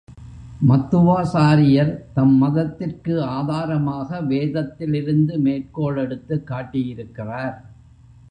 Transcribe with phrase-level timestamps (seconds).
[0.67, 7.55] மத்துவாசாரியர் தம் மதத்திற்கு ஆதாரமாக வேதத்திலிருந்து மேற்கோள் எடுத்துக் காட்டியிருக்கிறார்.